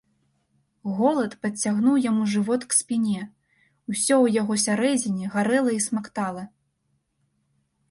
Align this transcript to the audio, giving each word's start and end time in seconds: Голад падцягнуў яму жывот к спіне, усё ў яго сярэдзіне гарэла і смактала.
Голад 0.99 1.35
падцягнуў 1.43 1.99
яму 2.05 2.23
жывот 2.37 2.61
к 2.71 2.79
спіне, 2.79 3.21
усё 3.91 4.01
ў 4.01 4.25
яго 4.41 4.53
сярэдзіне 4.65 5.31
гарэла 5.37 5.71
і 5.79 5.81
смактала. 5.89 6.43